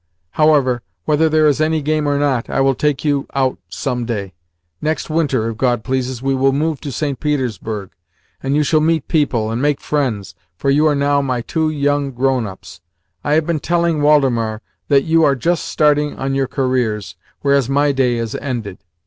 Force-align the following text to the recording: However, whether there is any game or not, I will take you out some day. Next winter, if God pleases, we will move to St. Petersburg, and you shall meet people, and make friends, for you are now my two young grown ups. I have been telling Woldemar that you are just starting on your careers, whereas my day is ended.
However, 0.31 0.81
whether 1.05 1.29
there 1.29 1.45
is 1.47 1.61
any 1.61 1.79
game 1.79 2.07
or 2.07 2.17
not, 2.17 2.49
I 2.49 2.59
will 2.59 2.73
take 2.73 3.05
you 3.05 3.27
out 3.35 3.59
some 3.69 4.03
day. 4.03 4.33
Next 4.81 5.11
winter, 5.11 5.47
if 5.47 5.57
God 5.57 5.83
pleases, 5.83 6.23
we 6.23 6.33
will 6.33 6.53
move 6.53 6.81
to 6.81 6.91
St. 6.91 7.19
Petersburg, 7.19 7.91
and 8.41 8.55
you 8.55 8.63
shall 8.63 8.79
meet 8.81 9.07
people, 9.07 9.51
and 9.51 9.61
make 9.61 9.79
friends, 9.79 10.33
for 10.57 10.71
you 10.71 10.87
are 10.87 10.95
now 10.95 11.21
my 11.21 11.41
two 11.41 11.69
young 11.69 12.09
grown 12.13 12.47
ups. 12.47 12.81
I 13.23 13.33
have 13.33 13.45
been 13.45 13.59
telling 13.59 14.01
Woldemar 14.01 14.61
that 14.87 15.03
you 15.03 15.23
are 15.23 15.35
just 15.35 15.65
starting 15.67 16.17
on 16.17 16.33
your 16.33 16.47
careers, 16.47 17.15
whereas 17.41 17.69
my 17.69 17.91
day 17.91 18.15
is 18.17 18.33
ended. 18.33 18.79